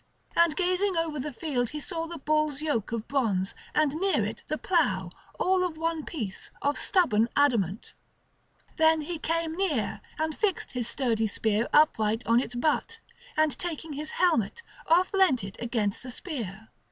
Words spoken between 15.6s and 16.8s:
against the spear.